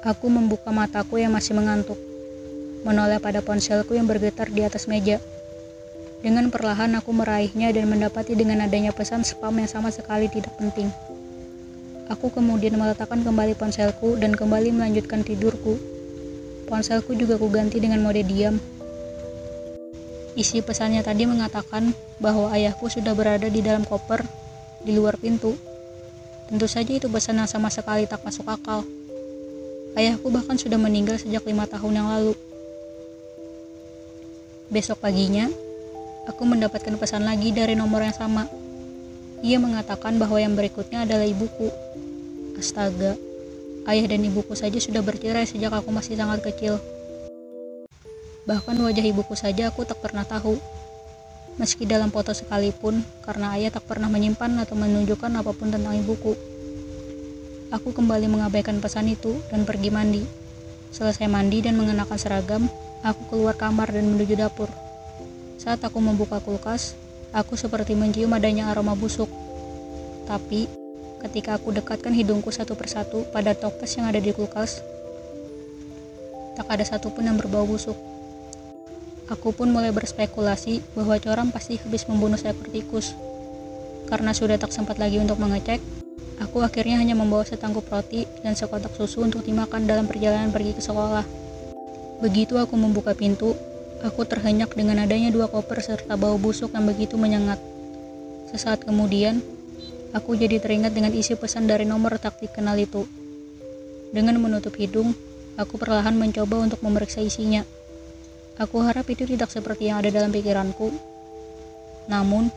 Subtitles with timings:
[0.00, 2.00] Aku membuka mataku yang masih mengantuk,
[2.88, 5.20] menoleh pada ponselku yang bergetar di atas meja.
[6.24, 10.88] Dengan perlahan aku meraihnya dan mendapati dengan adanya pesan spam yang sama sekali tidak penting.
[12.08, 15.76] Aku kemudian meletakkan kembali ponselku dan kembali melanjutkan tidurku.
[16.64, 18.56] Ponselku juga kuganti dengan mode diam.
[20.32, 21.92] Isi pesannya tadi mengatakan
[22.24, 24.24] bahwa ayahku sudah berada di dalam koper
[24.80, 25.52] di luar pintu.
[26.48, 28.80] Tentu saja itu pesan yang sama sekali tak masuk akal.
[29.98, 32.34] Ayahku bahkan sudah meninggal sejak lima tahun yang lalu.
[34.70, 35.50] Besok paginya,
[36.30, 38.46] aku mendapatkan pesan lagi dari nomor yang sama.
[39.42, 41.74] Ia mengatakan bahwa yang berikutnya adalah ibuku.
[42.54, 43.18] Astaga,
[43.90, 46.78] ayah dan ibuku saja sudah bercerai sejak aku masih sangat kecil.
[48.46, 50.54] Bahkan wajah ibuku saja aku tak pernah tahu.
[51.58, 56.38] Meski dalam foto sekalipun, karena ayah tak pernah menyimpan atau menunjukkan apa pun tentang ibuku.
[57.70, 60.26] Aku kembali mengabaikan pesan itu dan pergi mandi.
[60.90, 62.66] Selesai mandi dan mengenakan seragam,
[63.06, 64.66] aku keluar kamar dan menuju dapur.
[65.54, 66.98] Saat aku membuka kulkas,
[67.30, 69.30] aku seperti mencium adanya aroma busuk.
[70.26, 70.66] Tapi,
[71.22, 74.82] ketika aku dekatkan hidungku satu persatu pada toples yang ada di kulkas,
[76.58, 77.94] tak ada satupun yang berbau busuk.
[79.30, 83.14] Aku pun mulai berspekulasi bahwa coram pasti habis membunuh seekor tikus.
[84.10, 85.99] Karena sudah tak sempat lagi untuk mengecek,
[86.40, 90.80] Aku akhirnya hanya membawa setangkup roti dan sekotak susu untuk dimakan dalam perjalanan pergi ke
[90.80, 91.24] sekolah.
[92.24, 93.52] Begitu aku membuka pintu,
[94.00, 97.60] aku terhenyak dengan adanya dua koper serta bau busuk yang begitu menyengat.
[98.48, 99.44] Sesaat kemudian,
[100.16, 103.04] aku jadi teringat dengan isi pesan dari nomor taktik kenal itu.
[104.10, 105.12] Dengan menutup hidung,
[105.60, 107.62] aku perlahan mencoba untuk memeriksa isinya.
[108.56, 110.92] Aku harap itu tidak seperti yang ada dalam pikiranku.
[112.08, 112.48] Namun,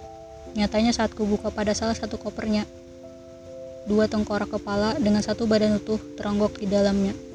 [0.56, 2.68] nyatanya saat kubuka pada salah satu kopernya,
[3.84, 7.33] dua tengkorak kepala dengan satu badan utuh teronggok di dalamnya.